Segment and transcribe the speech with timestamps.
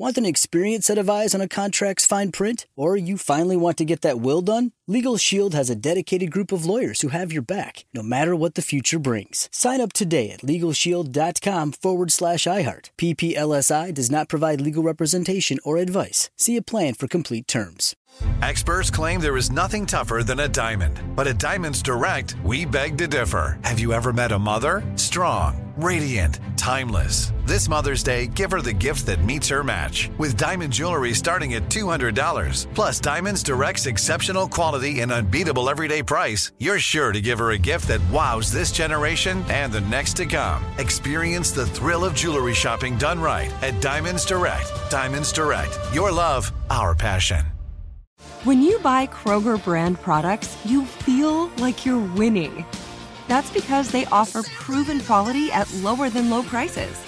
[0.00, 2.68] Want an experienced set of eyes on a contract's fine print?
[2.76, 4.70] Or you finally want to get that will done?
[4.86, 8.54] Legal Shield has a dedicated group of lawyers who have your back, no matter what
[8.54, 9.48] the future brings.
[9.50, 12.90] Sign up today at LegalShield.com forward slash iHeart.
[12.96, 16.30] PPLSI does not provide legal representation or advice.
[16.36, 17.96] See a plan for complete terms.
[18.40, 21.00] Experts claim there is nothing tougher than a diamond.
[21.16, 23.58] But at Diamonds Direct, we beg to differ.
[23.64, 24.80] Have you ever met a mother?
[24.94, 27.32] Strong, radiant, timeless.
[27.48, 30.10] This Mother's Day, give her the gift that meets her match.
[30.18, 32.66] With diamond jewelry starting at $200.
[32.74, 37.56] Plus, Diamonds Direct's exceptional quality and unbeatable everyday price, you're sure to give her a
[37.58, 40.62] gift that wows this generation and the next to come.
[40.76, 44.70] Experience the thrill of jewelry shopping done right at Diamonds Direct.
[44.90, 45.74] Diamonds Direct.
[45.94, 47.46] Your love, our passion.
[48.44, 52.66] When you buy Kroger brand products, you feel like you're winning.
[53.26, 57.07] That's because they offer proven quality at lower than low prices.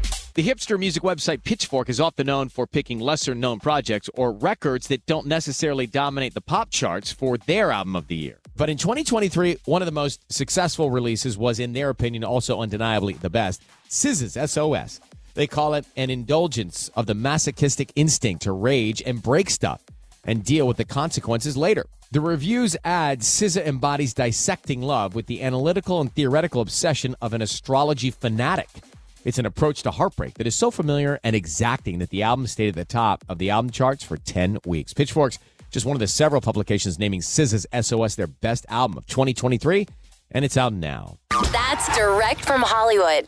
[0.33, 4.87] The hipster music website Pitchfork is often known for picking lesser known projects or records
[4.87, 8.39] that don't necessarily dominate the pop charts for their album of the year.
[8.55, 13.15] But in 2023, one of the most successful releases was, in their opinion, also undeniably
[13.15, 15.01] the best SZA's SOS.
[15.33, 19.83] They call it an indulgence of the masochistic instinct to rage and break stuff
[20.23, 21.87] and deal with the consequences later.
[22.11, 27.41] The reviews add SZA embodies dissecting love with the analytical and theoretical obsession of an
[27.41, 28.69] astrology fanatic.
[29.23, 32.69] It's an approach to heartbreak that is so familiar and exacting that the album stayed
[32.69, 34.93] at the top of the album charts for 10 weeks.
[34.93, 35.37] Pitchfork's
[35.69, 39.87] just one of the several publications naming SZA's SOS their best album of 2023,
[40.31, 41.17] and it's out now.
[41.51, 43.27] That's direct from Hollywood.